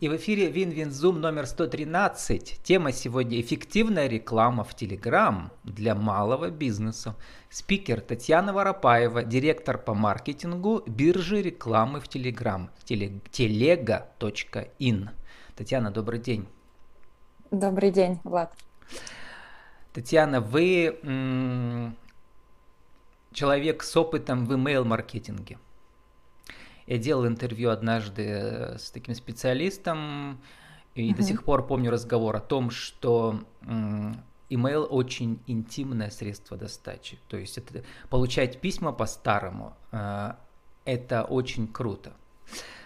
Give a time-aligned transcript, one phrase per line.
[0.00, 2.60] И в эфире Win-Win Zoom номер 113.
[2.62, 7.16] Тема сегодня «Эффективная реклама в Телеграм для малого бизнеса».
[7.50, 12.70] Спикер Татьяна Воропаева, директор по маркетингу биржи рекламы в Телеграм,
[13.30, 13.60] Telega.in.
[15.54, 16.48] Татьяна, добрый день.
[17.50, 18.54] Добрый день, Влад.
[19.92, 21.94] Татьяна, вы м-
[23.32, 25.58] человек с опытом в email-маркетинге.
[26.90, 30.40] Я делал интервью однажды э, с таким специалистом,
[30.96, 31.16] и uh-huh.
[31.16, 37.16] до сих пор помню разговор о том, что email очень интимное средство достачи.
[37.28, 40.32] То есть это получать письма по-старому, э,
[40.84, 42.12] это очень круто.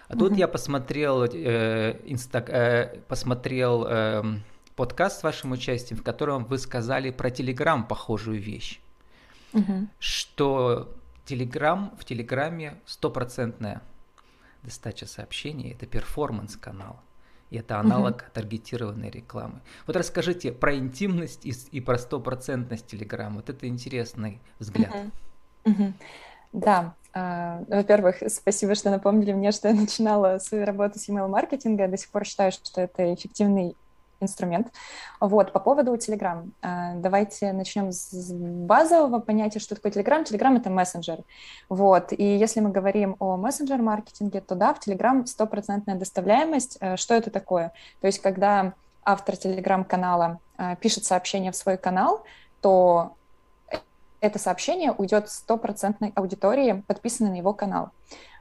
[0.08, 4.22] А тут я посмотрел, э, инста, э, посмотрел э,
[4.76, 8.82] подкаст с вашим участием, в котором вы сказали про Telegram похожую вещь,
[9.54, 9.86] uh-huh.
[9.98, 10.94] что
[11.24, 13.80] Telegram в Телеграме стопроцентная
[14.64, 17.00] Достача сообщений– это перформанс-канал.
[17.50, 18.32] И это аналог uh-huh.
[18.32, 19.60] таргетированной рекламы.
[19.86, 23.36] Вот расскажите про интимность и, и про стопроцентность Телеграма.
[23.36, 24.92] Вот это интересный взгляд.
[26.52, 31.86] Да, Uh, во-первых, спасибо, что напомнили мне, что я начинала свою работу с email-маркетинга.
[31.86, 33.76] До сих пор считаю, что это эффективный
[34.20, 34.72] инструмент.
[35.20, 36.50] Вот, по поводу Telegram.
[36.62, 40.24] А, давайте начнем с базового понятия, что такое Telegram.
[40.24, 41.18] Telegram— это мессенджер.
[41.68, 46.78] Вот, и если мы говорим о мессенджер-маркетинге, то да, в Telegram стопроцентная доставляемость.
[46.80, 47.72] Э, что это такое?
[48.00, 52.24] То есть, когда автор Telegram-канала э, пишет сообщение в свой канал,
[52.60, 53.16] то
[54.24, 57.90] это сообщение уйдет стопроцентной аудитории, подписанной на его канал.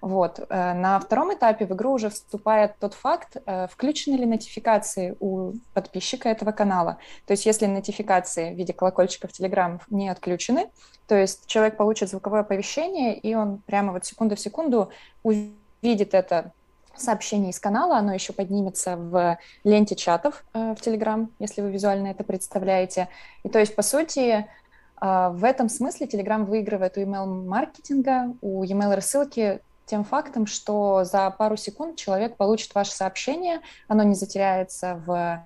[0.02, 0.39] Вот.
[0.50, 5.54] Э, на втором этапе в игру уже вступает тот факт, э, включены ли нотификации у
[5.73, 6.98] подписчика этого канала.
[7.26, 10.70] То есть если нотификации в виде колокольчиков Telegram не отключены,
[11.08, 14.89] то есть человек получит звуковое оповещение, и он прямо вот секунду в секунду
[15.23, 16.54] увидит это
[16.95, 22.08] сообщение из канала, оно еще поднимется в ленте чатов э, в Telegram, если вы визуально
[22.08, 23.09] это представляете.
[23.44, 24.48] И то есть, по сути,
[25.04, 31.98] в этом смысле Telegram выигрывает у email-маркетинга, у email-рассылки тем фактом, что за пару секунд
[31.98, 35.44] человек получит ваше сообщение, оно не затеряется в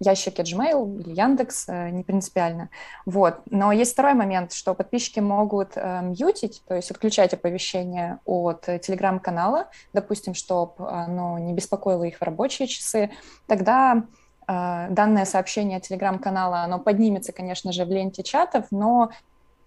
[0.00, 2.68] ящике Gmail или Яндекс, э, не принципиально.
[3.06, 3.40] Вот.
[3.50, 9.68] Но есть второй момент, что подписчики могут э, мьютить, то есть отключать оповещения от телеграм-канала,
[9.92, 13.10] допустим, чтобы оно не беспокоило их в рабочие часы.
[13.46, 14.02] Тогда а,
[14.46, 19.10] данное сообщение телеграм-канала, оно поднимется, конечно же, в ленте чатов, но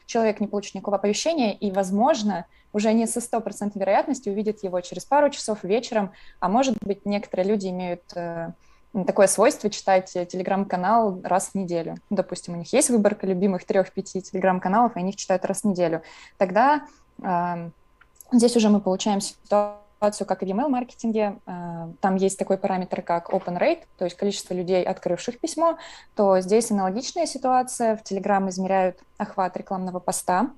[0.05, 5.05] человек не получит никакого оповещения и, возможно, уже не со стопроцентной вероятностью увидит его через
[5.05, 8.51] пару часов вечером, а может быть, некоторые люди имеют э,
[9.05, 11.97] такое свойство читать телеграм-канал раз в неделю.
[12.09, 16.01] Допустим, у них есть выборка любимых трех-пяти телеграм-каналов, и они их читают раз в неделю.
[16.37, 16.83] Тогда
[17.21, 17.69] э,
[18.31, 23.01] здесь уже мы получаем ситуацию, ситуацию, как и в email-маркетинге, э, там есть такой параметр,
[23.01, 25.77] как open rate, то есть количество людей, открывших письмо,
[26.15, 27.97] то здесь аналогичная ситуация.
[27.97, 30.51] В Telegram измеряют охват рекламного поста.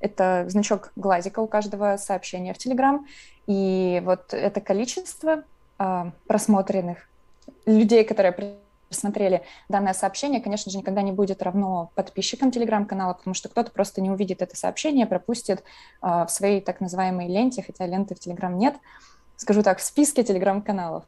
[0.00, 3.00] Это значок глазика у каждого сообщения в Telegram.
[3.46, 5.44] И вот это количество
[5.78, 6.98] э, просмотренных
[7.66, 8.32] людей, которые
[8.94, 14.00] посмотрели данное сообщение, конечно же, никогда не будет равно подписчикам телеграм-канала, потому что кто-то просто
[14.00, 15.60] не увидит это сообщение, пропустит
[16.02, 18.76] э, в своей так называемой ленте, хотя ленты в телеграм нет,
[19.36, 21.04] скажу так, в списке телеграм-каналов.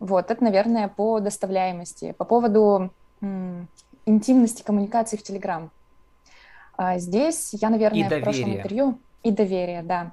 [0.00, 2.12] Вот, это, наверное, по доставляемости.
[2.12, 2.90] По поводу
[4.06, 5.70] интимности коммуникации в телеграм.
[6.76, 8.98] А, здесь я, наверное, в прошлом интервью...
[9.22, 10.12] И доверие, да.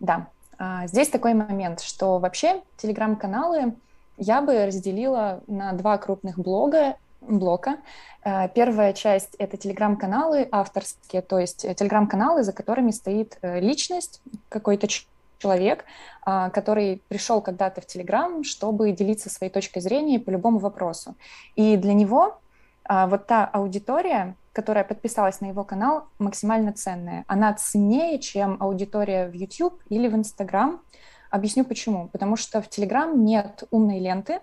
[0.00, 0.26] Да.
[0.58, 3.74] А, здесь такой момент, что вообще телеграм-каналы
[4.16, 6.96] я бы разделила на два крупных блога,
[7.28, 7.78] блока.
[8.24, 14.20] Э, первая часть— это телеграм-каналы авторские, то есть э, телеграм-каналы, за которыми стоит э, личность,
[14.48, 14.88] какой-то
[15.38, 15.84] человек,
[16.24, 21.16] который пришел когда-то в Телеграм, чтобы делиться своей точкой зрения по любому вопросу.
[21.54, 22.38] И для него
[22.88, 27.24] вот та аудитория, которая подписалась на его канал, максимально ценная.
[27.26, 30.80] Она ценнее, чем аудитория в YouTube или в Instagram,
[31.34, 32.06] Объясню почему.
[32.12, 34.38] Потому что в Telegram нет умной ленты,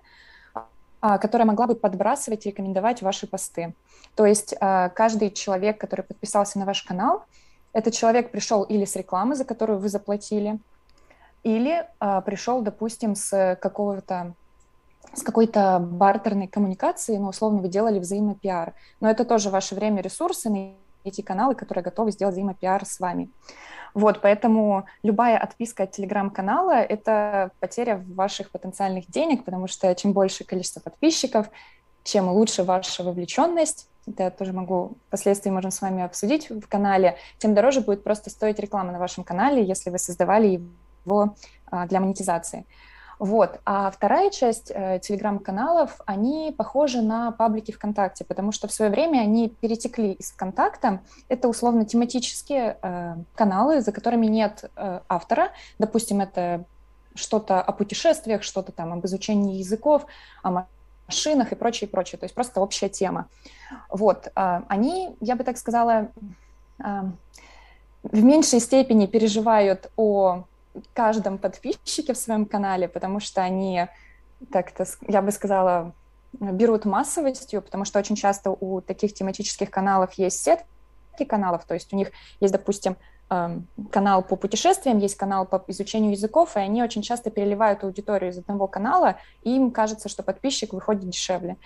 [1.00, 3.74] а, которая могла бы подбрасывать и рекомендовать ваши посты.
[4.14, 7.24] То есть а, каждый человек, который подписался на ваш канал,
[7.72, 10.60] этот человек пришел или с рекламы, за которую вы заплатили,
[11.44, 14.34] или а, пришел, допустим, с какого-то
[15.14, 18.74] с какой-то бартерной коммуникацией, но условно вы делали взаимопиар.
[19.00, 20.74] Но это тоже ваше время, ресурсы на
[21.06, 23.30] эти каналы, которые готовы сделать взаимопиар с вами.
[23.94, 30.44] Вот, поэтому любая отписка от телеграм-канала— это потеря ваших потенциальных денег, потому что чем больше
[30.44, 31.50] количество подписчиков,
[32.04, 37.18] чем лучше ваша вовлеченность, это я тоже могу, впоследствии можем с вами обсудить в канале,
[37.38, 40.62] тем дороже будет просто стоить реклама на вашем канале, если вы создавали
[41.06, 41.36] его
[41.70, 42.66] а, для монетизации.
[43.22, 43.60] Вот.
[43.66, 49.20] А вторая часть э, телеграм-каналов, они похожи на паблики ВКонтакте, потому что в свое время
[49.20, 51.02] они перетекли из ВКонтакта.
[51.30, 55.52] Это условно тематические э, каналы, за которыми нет э, автора.
[55.78, 56.66] Допустим, это
[57.14, 60.08] что-то о путешествиях, что-то там об изучении языков,
[60.42, 60.66] о
[61.06, 62.18] машинах и прочее, прочее.
[62.18, 63.28] То есть просто общая тема.
[63.92, 64.32] Вот.
[64.36, 66.08] Э, они, я бы так сказала,
[66.84, 67.04] э,
[68.02, 70.46] в меньшей степени переживают о
[70.94, 73.88] каждом подписчике в своем канале, потому что они
[74.52, 75.94] как-то, я бы сказала,
[76.34, 81.94] берут массовостью, потому что очень часто у таких тематических каналов есть сетки каналов, то есть
[81.94, 82.96] у них есть, допустим,
[83.30, 88.32] эм, канал по путешествиям, есть канал по изучению языков, и они очень часто переливают аудиторию
[88.32, 91.58] из одного канала, и им кажется, что подписчик выходит дешевле.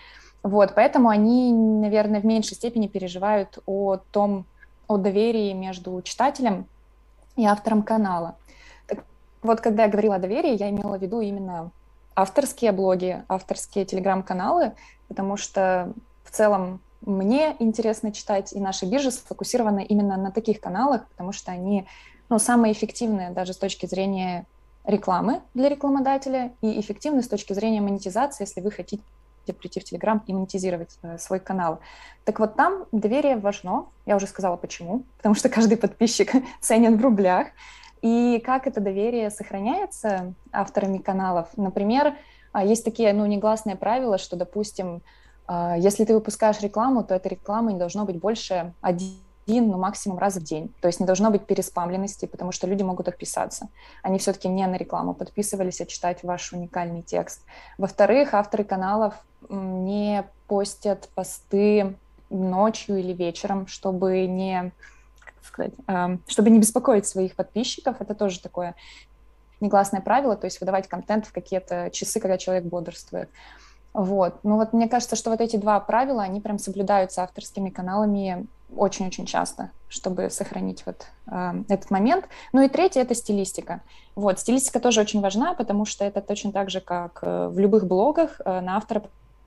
[0.43, 4.45] Вот, поэтому они, наверное, в меньшей степени переживают о том,
[4.87, 6.67] о доверии между читателем
[7.35, 8.35] и автором канала.
[9.45, 11.71] Вот когда я говорила о доверии, я имела в виду именно
[12.15, 14.73] авторские блоги, авторские телеграм-каналы,
[15.07, 15.93] потому что
[16.23, 21.51] в целом мне интересно читать, и наши биржи сфокусированы именно на таких каналах, потому что
[21.51, 21.85] они
[22.29, 24.47] ну, самые эффективные даже с точки зрения
[24.83, 29.03] рекламы для рекламодателя и эффективны с точки зрения монетизации, если вы хотите
[29.59, 31.79] прийти в Телеграм и монетизировать э, свой канал.
[32.23, 33.85] Так вот там доверие важно.
[34.07, 35.03] Я уже сказала почему.
[35.17, 36.31] Потому что каждый подписчик
[36.61, 37.49] ценен в рублях.
[38.01, 41.49] И как это доверие сохраняется авторами каналов?
[41.55, 42.15] Например,
[42.51, 45.01] а, есть такие ну, негласные правила, что, допустим,
[45.47, 50.19] а, если ты выпускаешь рекламу, то эта реклама не должно быть больше один, ну, максимум
[50.19, 50.73] раз в день.
[50.81, 53.67] То есть не должно быть переспамленности, потому что люди могут отписаться.
[54.01, 57.41] Они все-таки не на рекламу подписывались, а читать ваш уникальный текст.
[57.77, 59.15] Во-вторых, авторы каналов
[59.49, 61.95] не постят посты
[62.29, 64.71] ночью или вечером, чтобы не
[65.45, 65.73] сказать,
[66.27, 68.75] чтобы не беспокоить своих подписчиков, это тоже такое
[69.61, 73.29] негласное правило, то есть выдавать контент в какие-то часы, когда человек бодрствует.
[73.93, 74.39] Вот.
[74.43, 78.45] Ну вот мне кажется, что вот эти два правила, они прям соблюдаются авторскими каналами
[78.75, 82.27] очень-очень часто, чтобы сохранить вот э, этот момент.
[82.51, 83.81] Ну и третье— это стилистика.
[84.15, 87.87] Вот, стилистика тоже очень важна, потому что это точно так же, как э, в любых
[87.87, 89.03] блогах э, на автора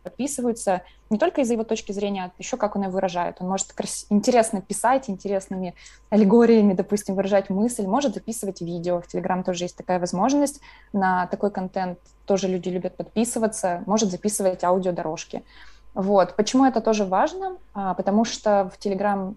[0.08, 3.36] подписываются не только из-за его точки зрения, а еще как он ее выражает.
[3.40, 5.74] Он может крас- интересно писать, интересными
[6.10, 9.00] аллегориями, допустим, выражать мысль, может записывать видео.
[9.00, 10.60] В Телеграм тоже есть такая возможность.
[10.92, 15.42] На такой контент тоже люди любят подписываться, может записывать аудиодорожки.
[15.94, 16.36] Вот.
[16.36, 17.56] Почему это тоже важно?
[17.74, 19.36] А, потому что в Телеграм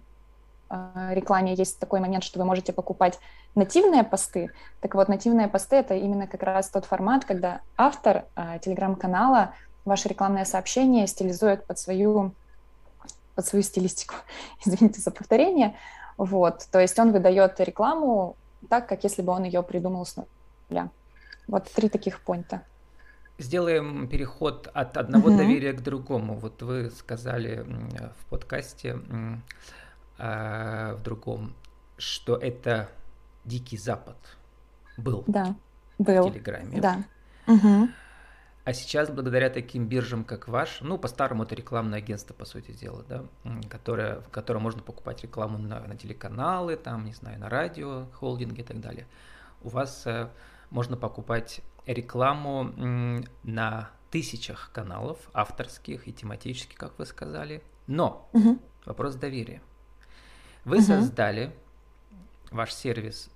[0.69, 3.19] а, рекламе есть такой момент, что вы можете покупать
[3.55, 4.51] нативные посты.
[4.79, 9.53] Так вот, нативные посты— это именно как раз тот формат, когда автор а, телеграм-канала
[9.85, 12.33] ваше рекламное сообщение стилизует под свою,
[13.35, 14.15] под свою стилистику.
[14.65, 15.75] Извините за повторение.
[16.17, 18.35] Вот, то есть он выдает рекламу
[18.69, 20.15] так, как если бы он ее придумал с
[20.69, 20.89] нуля.
[21.47, 22.61] Вот три таких поинта.
[23.37, 25.37] Сделаем переход от одного угу.
[25.37, 26.35] доверия к другому.
[26.35, 27.65] Вот вы сказали
[28.19, 28.99] в подкасте
[30.19, 31.55] э, в другом,
[31.97, 32.89] что это
[33.43, 34.17] Дикий Запад
[34.97, 35.23] был.
[35.25, 35.55] Да,
[35.97, 36.27] был.
[36.27, 36.79] В Телеграме.
[36.79, 37.03] Да.
[37.47, 37.89] Угу.
[38.63, 43.03] А сейчас, благодаря таким биржам, как ваш, ну, по-старому это рекламное агентство, по сути дела,
[43.09, 43.25] да,
[43.69, 48.61] которое, в котором можно покупать рекламу на, на телеканалы, там, не знаю, на радио, холдинги
[48.61, 49.07] и так далее.
[49.63, 50.29] У вас э,
[50.69, 57.63] можно покупать рекламу м, на тысячах каналов, авторских и тематических, как вы сказали.
[57.87, 58.59] Но угу.
[58.85, 59.61] вопрос доверия.
[60.65, 60.85] Вы угу.
[60.85, 61.51] создали
[62.51, 63.31] ваш сервис,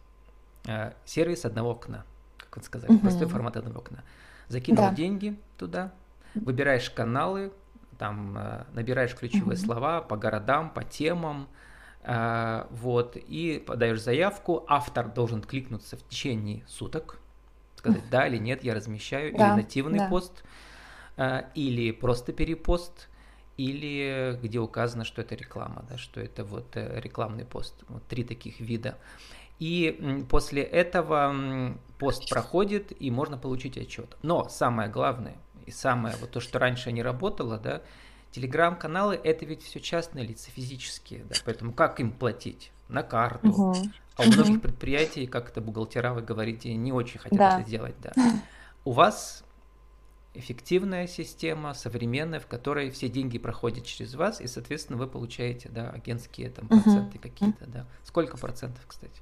[0.68, 2.06] э, сервис одного окна,
[2.38, 3.00] как вы сказали, угу.
[3.00, 4.04] простой формат одного окна
[4.48, 4.94] закинул да.
[4.94, 5.94] деньги туда,
[6.34, 7.52] выбираешь каналы,
[7.98, 9.66] там э, набираешь ключевые угу.
[9.66, 11.48] слова по городам, по темам,
[12.04, 17.20] э, вот, и подаешь заявку, автор должен кликнуться в течение суток,
[17.78, 20.10] сказать да или нет, я размещаю, да, или нативный да.
[20.10, 20.44] пост,
[21.18, 23.10] э, или просто перепост,
[23.58, 27.86] или где указано, что это реклама, да, что это вот рекламный пост.
[27.88, 28.98] Вот три таких вида.
[29.60, 31.34] И после этого
[32.06, 34.18] пост проходит, и можно получить отчет.
[34.22, 37.82] Но самое главное, и самое, вот то, что раньше не работало, да,
[38.32, 42.72] телеграм-каналы это ведь все частные лица, физические, да, поэтому как им платить?
[42.88, 43.48] На карту.
[43.48, 43.76] Угу.
[44.18, 47.60] А у многих предприятий, как это бухгалтера, вы говорите, не очень хотят да.
[47.60, 48.14] это делать, да.
[48.84, 49.44] У вас
[50.36, 55.90] эффективная система, современная, в которой все деньги проходят через вас, и, соответственно, вы получаете, да,
[55.90, 57.88] агентские там проценты uh какие-то, да.
[58.04, 59.20] Сколько процентов, кстати?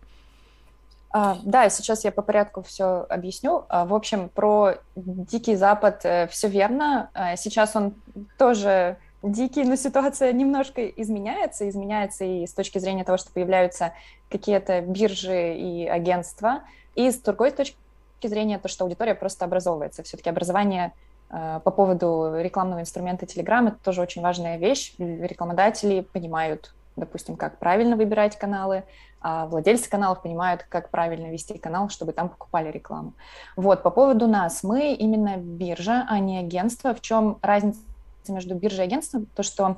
[1.15, 3.65] А, да, сейчас я по порядку все объясню.
[3.69, 7.11] А, в общем, про Дикий Запад э, все верно.
[7.13, 7.93] А, сейчас он
[8.39, 11.69] тоже дикий, но ситуация немножко изменяется.
[11.69, 13.93] Изменяется и с точки зрения того, что появляются
[14.31, 16.63] какие-то биржи и агентства.
[16.95, 17.77] И с другой точки
[18.23, 20.01] зрения то, что аудитория просто образовывается.
[20.01, 20.93] Все-таки образование
[21.29, 24.93] по поводу рекламного инструмента Telegram это тоже очень важная вещь.
[24.97, 28.83] Рекламодатели понимают, допустим, как правильно выбирать каналы,
[29.21, 33.13] а владельцы каналов понимают, как правильно вести канал, чтобы там покупали рекламу.
[33.55, 34.63] Вот, по поводу нас.
[34.63, 36.93] Мы именно биржа, а не агентство.
[36.93, 37.79] В чем разница
[38.27, 39.27] между биржей и агентством?
[39.35, 39.77] То, что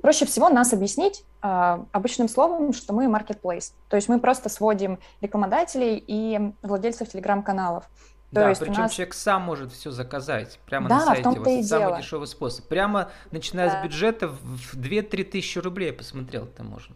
[0.00, 3.72] проще всего нас объяснить э, обычным словом, что мы marketplace.
[3.88, 7.88] То есть мы просто сводим рекламодателей и владельцев телеграм-каналов.
[8.30, 8.92] То да, причем нас...
[8.92, 11.20] человек сам может все заказать прямо да, на сайте.
[11.22, 11.98] В том-то и самый дело.
[11.98, 12.66] дешевый способ.
[12.66, 13.80] Прямо начиная да.
[13.80, 16.94] с бюджета в 2-3 тысячи рублей посмотрел это можно.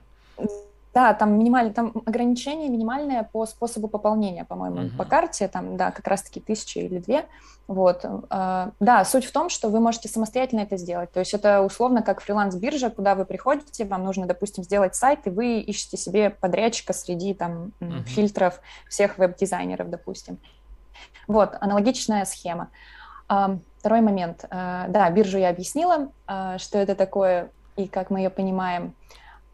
[0.94, 4.96] Да, там минимальное, там ограничение минимальное по способу пополнения, по-моему, uh-huh.
[4.98, 7.24] по карте, там, да, как раз-таки тысяча или две,
[7.66, 8.04] вот.
[8.28, 12.02] А, да, суть в том, что вы можете самостоятельно это сделать, то есть это условно
[12.02, 16.92] как фриланс-биржа, куда вы приходите, вам нужно, допустим, сделать сайт, и вы ищете себе подрядчика
[16.92, 18.02] среди там uh-huh.
[18.04, 18.60] фильтров
[18.90, 20.38] всех веб-дизайнеров, допустим.
[21.28, 22.68] Вот, аналогичная схема.
[23.26, 24.44] Второй момент.
[24.50, 26.12] А, да, биржу я объяснила,
[26.58, 28.94] что это такое и как мы ее понимаем.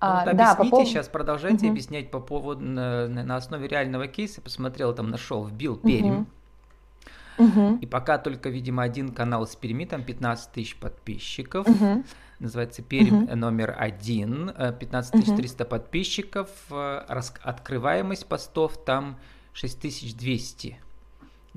[0.00, 1.72] А, вот да, объясните по сейчас, продолжайте угу.
[1.72, 4.40] объяснять по поводу на, на основе реального кейса.
[4.40, 6.26] Посмотрел, там нашел, вбил Пермь.
[7.38, 7.78] Угу.
[7.80, 11.66] И пока только, видимо, один канал с Перми, там 15 тысяч подписчиков.
[11.66, 12.04] Угу.
[12.38, 13.36] Называется Пермь угу.
[13.36, 15.70] номер один, 15 300 угу.
[15.70, 16.48] подписчиков.
[16.70, 19.18] Э, открываемость постов там
[19.52, 20.78] 6200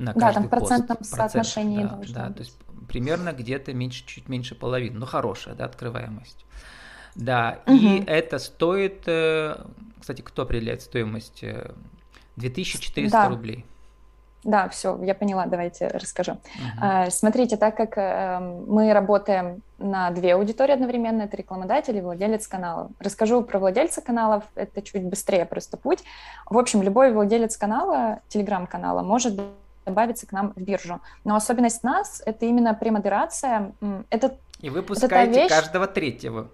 [0.01, 1.15] на каждый Да, там в процентном пост.
[1.15, 2.36] соотношении Процент, да, да, быть.
[2.38, 5.00] то есть примерно где-то меньше, чуть меньше половины.
[5.00, 6.46] Ну, хорошая, да, открываемость.
[7.15, 7.75] Да, угу.
[7.75, 9.58] и это стоит, э,
[10.00, 11.43] кстати, кто определяет стоимость?
[12.38, 13.29] 2400 да.
[13.29, 13.65] рублей.
[14.43, 16.38] Да, все, я поняла, давайте расскажу.
[16.81, 17.12] Uh-huh.
[17.12, 22.89] Смотрите, так как э, мы работаем на две аудитории одновременно, это рекламодатель и владелец канала.
[23.00, 26.03] Расскажу про владельца каналов, это чуть быстрее просто путь.
[26.50, 29.39] В общем, любой владелец канала, телеграм-канала, может
[29.91, 31.00] добавиться к нам в биржу.
[31.24, 33.74] Но особенность нас— это именно премодерация.
[34.10, 35.50] Это, и вы пускаете вещь...
[35.50, 36.50] каждого третьего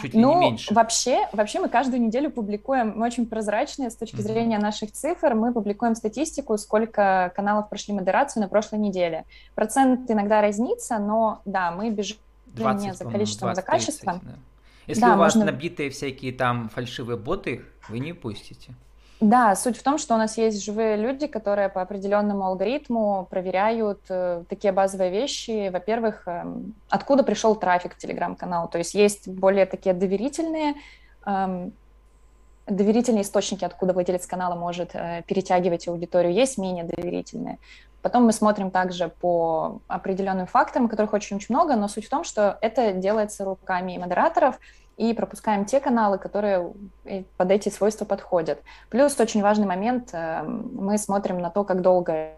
[0.00, 0.72] чуть ли ну, не меньше.
[0.74, 5.52] Вообще, вообще мы каждую неделю публикуем, мы очень прозрачные с точки зрения наших цифр, мы
[5.52, 9.24] публикуем статистику, сколько каналов прошли модерацию на прошлой неделе.
[9.54, 14.20] Процент иногда разнится, но да, мы бежим 20, не за количеством, 20, за качеством.
[14.20, 14.38] 30, да.
[14.86, 15.50] Если да, у вас можно...
[15.50, 18.74] набитые всякие там фальшивые боты, вы не пустите.
[19.20, 24.00] Да, суть в том, что у нас есть живые люди, которые по определенному алгоритму проверяют
[24.08, 25.70] э, такие базовые вещи.
[25.70, 26.44] Во-первых, э,
[26.90, 28.68] откуда пришел трафик в телеграм-канал.
[28.68, 30.74] То есть есть более такие доверительные
[31.24, 31.70] э,
[32.66, 37.58] доверительные источники, откуда владелец канала может э, перетягивать аудиторию, есть менее доверительные.
[38.02, 42.58] Потом мы смотрим также по определенным факторам, которых очень-очень много, но суть в том, что
[42.60, 44.58] это делается руками модераторов,
[44.96, 46.72] и пропускаем те каналы, которые
[47.36, 48.60] под эти свойства подходят.
[48.90, 52.32] Плюс очень важный момент, э, мы смотрим на то, как долго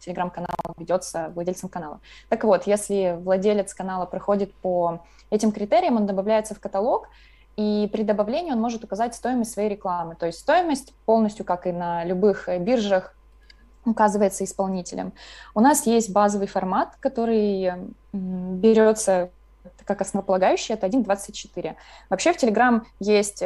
[0.00, 2.00] телеграм-канал ведется владельцем канала.
[2.28, 7.08] Так вот, если владелец канала проходит по этим критериям, он добавляется в каталог,
[7.56, 10.14] и при добавлении он может указать стоимость своей рекламы.
[10.14, 13.14] То есть стоимость полностью, как и на любых биржах,
[13.84, 15.12] указывается исполнителем.
[15.54, 17.72] У нас есть базовый формат, который
[18.12, 19.30] берется
[19.84, 21.76] как основополагающее, это 1.24.
[22.08, 23.42] Вообще в Telegram есть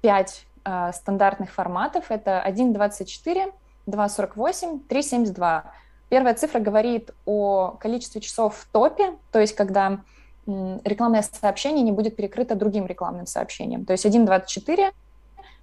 [0.00, 2.10] 5 э, э, стандартных форматов.
[2.10, 3.52] Это 1.24,
[3.86, 5.62] 2.48, 3.72.
[6.08, 10.00] Первая цифра говорит о количестве часов в топе, то есть когда
[10.46, 13.84] рекламное сообщение не будет перекрыто другим рекламным сообщением.
[13.84, 14.92] То есть 1.24,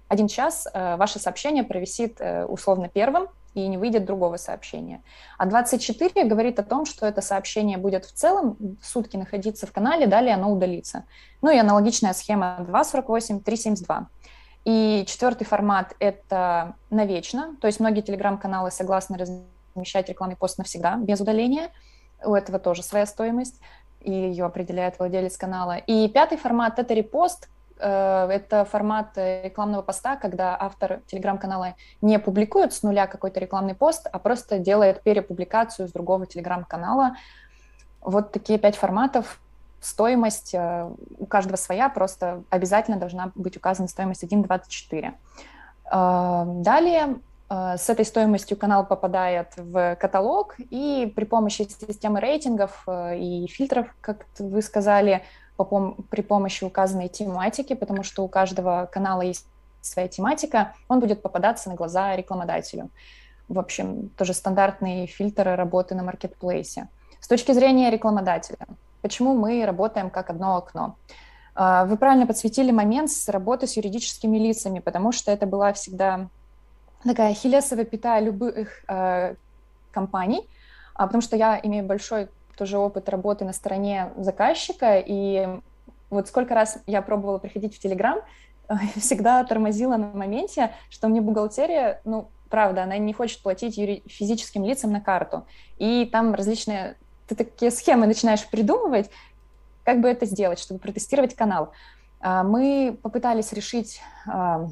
[0.08, 5.02] один час э, ваше сообщение провисит условно первым, и не выйдет другого сообщения.
[5.38, 10.06] А 24 говорит о том, что это сообщение будет в целом сутки находиться в канале,
[10.06, 11.04] далее оно удалится.
[11.40, 14.06] Ну и аналогичная схема 2.48, 3.72.
[14.64, 21.20] И четвертый формат— это навечно, то есть многие телеграм-каналы согласны размещать рекламный пост навсегда, без
[21.20, 21.70] удаления.
[22.24, 23.60] У этого тоже своя стоимость,
[24.00, 25.76] и ее определяет владелец канала.
[25.76, 32.82] И пятый формат— это репост, это формат рекламного поста, когда автор телеграм-канала не публикует с
[32.82, 37.16] нуля какой-то рекламный пост, а просто делает перепубликацию с другого телеграм-канала.
[38.00, 39.40] Вот такие пять форматов.
[39.80, 45.12] Стоимость э, у каждого своя, просто обязательно должна быть указана стоимость 1.24.
[45.92, 47.16] Э, далее
[47.50, 54.24] с этой стоимостью канал попадает в каталог, и при помощи системы рейтингов и фильтров, как
[54.38, 55.22] вы сказали,
[55.56, 59.46] по, при помощи указанной тематики, потому что у каждого канала есть
[59.80, 62.90] своя тематика, он будет попадаться на глаза рекламодателю.
[63.48, 66.88] В общем, тоже стандартные фильтры работы на маркетплейсе.
[67.20, 68.66] С точки зрения рекламодателя,
[69.02, 70.96] почему мы работаем как одно окно?
[71.54, 76.28] А, вы правильно подсветили момент с работы с юридическими лицами, потому что это была всегда
[77.04, 79.34] такая хилесовая пята любых э,
[79.90, 80.48] компаний,
[80.94, 85.48] а, потому что я имею большой тоже опыт работы на стороне заказчика, и
[86.10, 88.20] вот сколько раз я пробовала приходить в Телеграм,
[88.96, 94.64] всегда тормозила на моменте, что мне бухгалтерия, ну, правда, она не хочет платить юри- физическим
[94.64, 95.46] лицам на карту.
[95.78, 96.96] И там различные,
[97.26, 99.10] ты такие схемы начинаешь придумывать,
[99.84, 101.72] как бы это сделать, чтобы протестировать канал.
[102.20, 104.68] А, мы попытались решить а,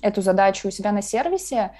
[0.00, 1.72] эту задачу у себя на сервисе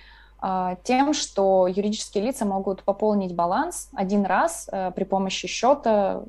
[0.82, 6.22] тем, что юридические лица могут пополнить баланс один раз при помощи счета,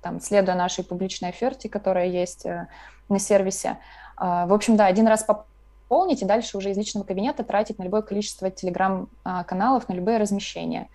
[0.00, 2.68] там, следуя нашей публичной оферте, которая есть э,
[3.08, 3.78] на сервисе.
[4.16, 8.02] В общем, да, один раз пополнить и дальше уже из личного кабинета тратить на любое
[8.02, 10.88] количество телеграм-каналов, на любые размещения.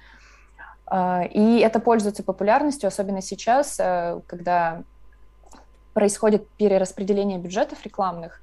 [0.92, 4.84] И это пользуется популярностью, особенно сейчас, э, когда
[5.94, 8.42] происходит перераспределение бюджетов рекламных,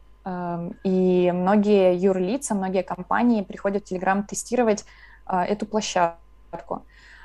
[0.84, 4.84] и многие юрлица, многие компании приходят в Telegram тестировать
[5.26, 6.82] э, эту площадку.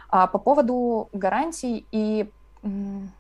[0.10, 2.30] А по поводу гарантий и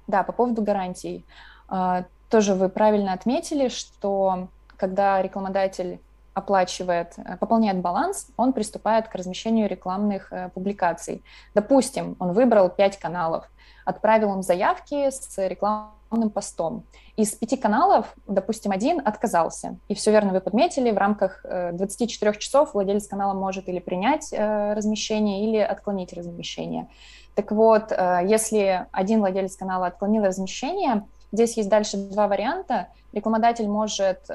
[0.07, 1.25] да, по поводу гарантий
[1.69, 4.47] э, тоже вы правильно отметили, что
[4.77, 5.99] когда рекламодатель
[6.33, 11.23] оплачивает, э, пополняет баланс, он приступает к размещению рекламных публикаций.
[11.53, 13.49] Допустим, он выбрал пять каналов,
[13.85, 16.83] отправил им заявки с рекламным постом.
[17.15, 19.77] Из пяти каналов, допустим, один отказался.
[19.87, 24.31] И все верно вы подметили, в рамках 24 э, часов владелец канала может или принять
[24.31, 26.87] э, размещение, или отклонить размещение.
[27.35, 32.87] Так вот, э, если один владелец канала отклонил размещение, здесь есть дальше два варианта.
[33.11, 34.27] Рекламодатель может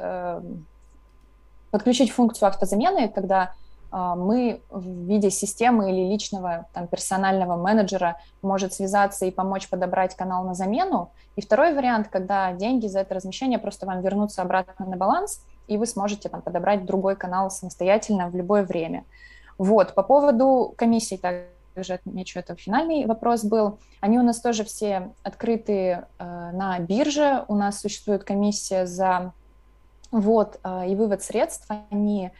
[1.71, 3.53] подключить функцию автозамены, когда
[3.91, 10.15] а, мы в виде системы или личного там, персонального менеджера может связаться и помочь подобрать
[10.15, 11.11] канал на замену.
[11.37, 15.77] И второй вариант, когда деньги за это размещение просто вам вернутся обратно на баланс, и
[15.77, 19.05] вы сможете там, подобрать другой канал самостоятельно в любое время.
[19.57, 23.79] Вот, по поводу комиссий также отмечу, это финальный вопрос был.
[24.01, 27.45] Они у нас тоже все открыты э, на бирже.
[27.49, 29.33] У нас существует комиссия за
[30.11, 31.69] ввод э, и вывод средств.
[31.91, 32.31] Они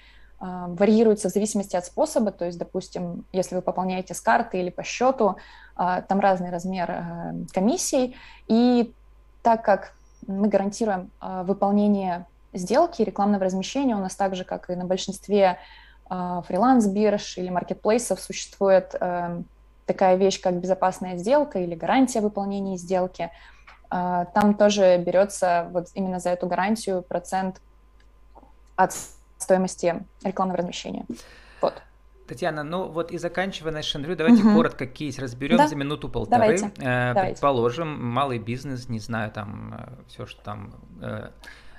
[0.41, 4.71] а, варьируется в зависимости от способа, то есть, допустим, если вы пополняете с карты или
[4.71, 5.37] по счету,
[5.75, 7.05] а, там разный размер
[7.53, 8.95] комиссий, и
[9.43, 9.95] так как
[10.27, 15.59] мы гарантируем а, выполнение сделки рекламного размещения, у нас так же, как и на большинстве
[16.09, 19.43] фриланс-бирж или маркетплейсов, существует э,
[19.85, 23.31] такая вещь, как безопасная сделка или гарантия выполнения сделки.
[23.91, 27.61] Там тоже берется вот именно за эту гарантию процент
[28.77, 28.93] от
[29.39, 31.07] стоимости рекламного размещения.
[31.61, 31.83] Вот.
[32.27, 34.55] Татьяна, ну вот и заканчивая наш интервью, давайте угу.
[34.55, 35.67] коротко кейс разберем да.
[35.67, 36.59] за минуту-полторы.
[36.59, 36.67] Давайте.
[36.77, 37.33] Э, давайте.
[37.33, 41.31] Предположим, малый бизнес, не знаю, там э, все, что там э,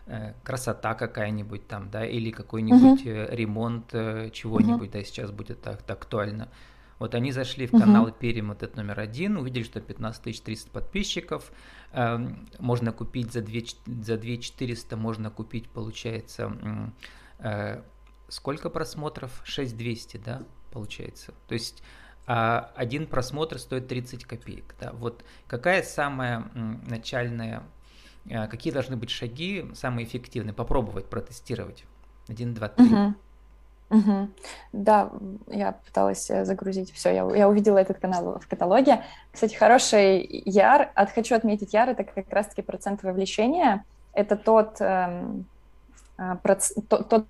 [0.08, 3.36] э, красота какая-нибудь там, да, или какой-нибудь угу.
[3.36, 4.98] ремонт э, чего-нибудь, угу.
[4.98, 6.50] да, сейчас будет так, так актуально.
[7.00, 8.16] Вот они зашли в канал угу.
[8.20, 11.52] Перим, этот номер один, увидели, что 15 300 подписчиков,
[11.94, 12.20] э,
[12.60, 13.62] можно купить за 2,
[14.04, 16.54] за 2 400, можно купить, получается,
[17.40, 17.82] Э,
[18.28, 19.42] сколько просмотров?
[19.46, 21.34] 6200, да, получается.
[21.48, 21.82] То есть
[22.32, 24.76] а один просмотр стоит 30 копеек.
[24.80, 24.92] Да?
[24.94, 26.52] Вот какая самая
[26.88, 27.64] начальная,
[28.26, 30.54] э, какие должны быть шаги самые эффективные?
[30.54, 31.86] Попробовать, протестировать.
[32.28, 32.86] Один, два, три.
[32.86, 33.16] Угу.
[33.90, 34.30] Угу.
[34.74, 35.10] Да,
[35.48, 37.10] я пыталась э, загрузить все.
[37.10, 39.04] Я, я увидела этот канал в каталоге.
[39.32, 40.92] Кстати, хороший яр.
[40.94, 43.84] От, хочу отметить яр, это как раз-таки процент вовлечения.
[44.14, 45.46] Это тот эм,
[46.18, 46.38] а,
[46.88, 47.26] тот, тот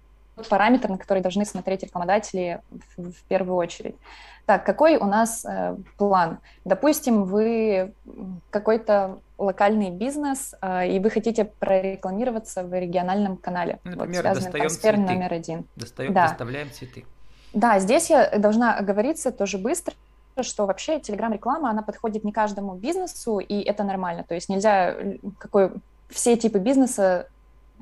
[0.50, 2.62] параметр, на который должны смотреть рекламодатели
[2.98, 3.96] в, в первую очередь.
[4.46, 6.40] Так, какой у нас э, план?
[6.66, 7.94] Допустим, вы
[8.50, 13.80] какой-то локальный бизнес, э, и вы хотите прорекламироваться в региональном канале.
[13.84, 14.98] Например, вот, достаем цветы.
[14.98, 15.66] номер один.
[15.76, 16.28] Достаем, да.
[16.28, 17.06] Доставляем цветы.
[17.54, 19.96] Да, здесь я должна оговориться тоже быстро,
[20.42, 24.24] что вообще телеграм-реклама, она подходит не каждому бизнесу, и это нормально.
[24.24, 24.96] То есть нельзя
[25.38, 25.72] какой
[26.10, 27.28] все типы бизнеса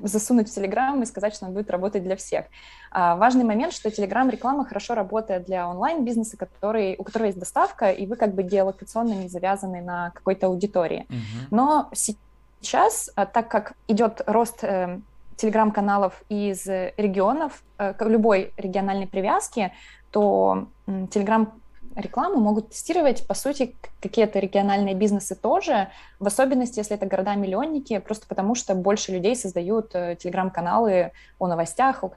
[0.02, 2.46] засунуть в Telegram и сказать, что он будет работать для всех.
[2.90, 8.06] А, важный момент, что Telegram-реклама хорошо работает для онлайн-бизнеса, который, у которого есть доставка, и
[8.06, 11.06] вы как бы геолокационно не завязаны на какой-то аудитории.
[11.08, 11.48] Uh-huh.
[11.50, 15.00] Но сейчас, а, так как идет рост э,
[15.36, 19.72] телеграм-каналов из регионов, э, любой региональной привязки,
[20.10, 20.68] то
[21.10, 21.52] телеграм
[21.98, 28.26] рекламу могут тестировать, по сути, какие-то региональные бизнесы тоже, в особенности, если это города-миллионники, просто
[28.26, 32.12] потому что больше людей создают э, телеграм-каналы о новостях, о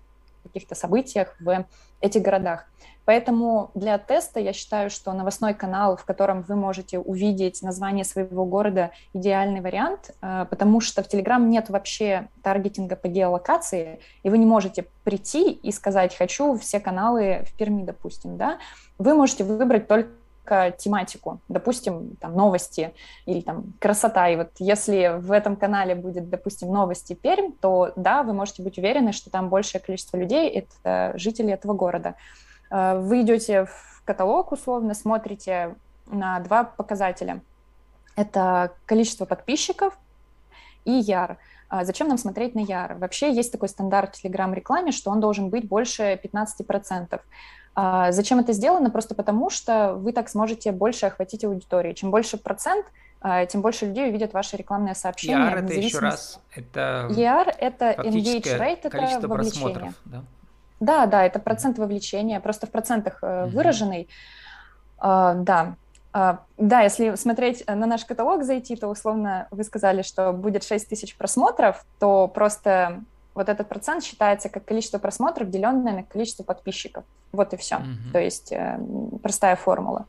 [0.51, 1.65] каких-то событиях в
[2.01, 2.65] этих городах.
[3.05, 8.45] Поэтому для теста я считаю, что новостной канал, в котором вы можете увидеть название своего
[8.45, 14.37] города, идеальный вариант, э, потому что в Telegram нет вообще таргетинга по геолокации, и вы
[14.37, 18.59] не можете прийти и сказать «хочу все каналы в Перми», допустим, да,
[18.97, 22.93] вы можете выбрать только тематику, допустим, там новости
[23.25, 24.29] или там красота.
[24.29, 28.77] И вот если в этом канале будет, допустим, новости Пермь, то да, вы можете быть
[28.77, 32.15] уверены, что там большее количество людей— это жители этого города.
[32.69, 35.75] Э, вы идете в каталог условно, смотрите
[36.07, 37.41] на два показателя.
[38.15, 39.97] Это количество подписчиков
[40.85, 41.37] и яр.
[41.69, 42.95] А зачем нам смотреть на яр?
[42.95, 47.21] Вообще есть такой стандарт в Telegram-рекламе, что он должен быть больше 15%.
[47.73, 48.89] А зачем это сделано?
[48.89, 51.93] Просто потому, что вы так сможете больше охватить аудиторию.
[51.93, 52.85] Чем больше процент,
[53.21, 55.53] а, тем больше людей увидят ваши рекламные сообщения.
[55.53, 59.93] ER это еще раз, это ER это engage rate, это вовлечение.
[60.05, 60.23] Да?
[60.79, 63.51] да, да, это процент вовлечения, просто в процентах угу.
[63.51, 64.09] выраженный.
[64.99, 65.75] Uh, да,
[66.13, 70.89] uh, да, если смотреть на наш каталог, зайти, то условно вы сказали, что будет 6
[70.89, 73.03] тысяч просмотров, то просто
[73.33, 77.03] вот этот процент считается как количество просмотров, деленное на количество подписчиков.
[77.31, 77.77] Вот и все.
[77.77, 78.11] Угу.
[78.13, 78.79] То есть э,
[79.21, 80.05] простая формула.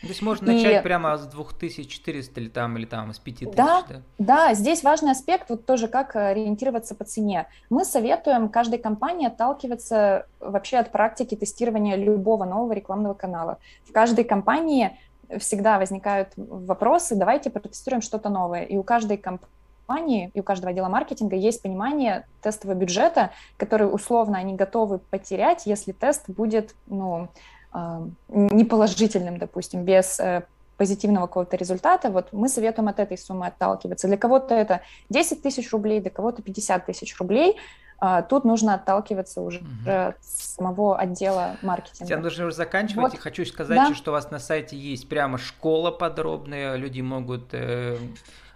[0.00, 0.54] То есть можно и...
[0.54, 4.02] начать прямо с 2400 или там, или там с 5000, да, да?
[4.18, 7.48] Да, здесь важный аспект, вот тоже как ориентироваться по цене.
[7.68, 13.58] Мы советуем каждой компании отталкиваться вообще от практики тестирования любого нового рекламного канала.
[13.84, 14.96] В каждой компании
[15.38, 18.62] всегда возникают вопросы, давайте протестируем что-то новое.
[18.62, 19.54] И у каждой компании
[19.90, 25.66] компании и у каждого отдела маркетинга есть понимание тестового бюджета, который условно они готовы потерять,
[25.66, 27.28] если тест будет ну,
[27.74, 30.44] э, неположительным, допустим, без э,
[30.76, 34.06] позитивного какого-то результата, вот мы советуем от этой суммы отталкиваться.
[34.06, 37.56] Для кого-то это 10 тысяч рублей, для кого-то 50 тысяч рублей.
[37.98, 39.90] А, тут нужно отталкиваться уже угу.
[39.90, 42.14] от самого отдела маркетинга.
[42.14, 43.12] Я нужно уже заканчивать.
[43.12, 43.14] Вот.
[43.14, 43.94] И хочу сказать, да.
[43.94, 46.76] что у вас на сайте есть прямо школа подробная.
[46.76, 47.98] Люди могут э,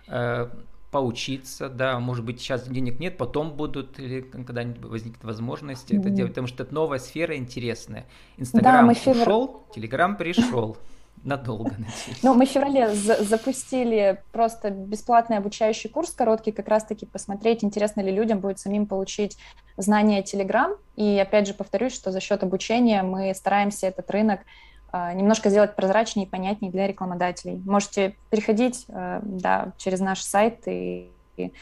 [0.09, 0.49] э,
[0.94, 5.98] поучиться, да, может быть, сейчас денег нет, потом будут, или когда-нибудь возникнет возможность mm.
[5.98, 8.07] это делать, потому что это новая сфера интересная.
[8.37, 9.22] Инстаграм да, февр...
[9.22, 10.76] ушел, Телеграм пришел.
[11.24, 12.22] Надолго, надеюсь.
[12.22, 18.12] Ну, мы в феврале запустили просто бесплатный обучающий курс короткий, как раз-таки посмотреть, интересно ли
[18.12, 19.37] людям будет самим получить
[19.76, 20.78] знания Telegram.
[20.94, 24.42] И опять же повторюсь, что за счет обучения мы стараемся этот рынок
[25.14, 27.61] немножко сделать прозрачнее и понятнее для рекламодателей.
[27.64, 31.52] Можете переходить э, да, через наш сайт и, и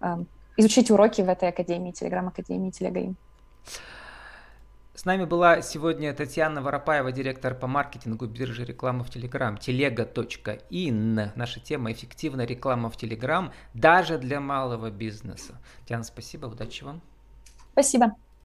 [0.00, 0.20] а,
[0.56, 3.16] изучить уроки в этой академии, Телеграм-академии Телегаим.
[4.94, 11.32] С нами была сегодня Татьяна Воропаева, директор по маркетингу биржи рекламы в Телеграм, телега.ин.
[11.34, 15.60] Наша тема «Эффективная реклама в Телеграм» даже для малого бизнеса.
[15.80, 17.02] Татьяна, спасибо, удачи вам.
[17.72, 18.12] Спасибо.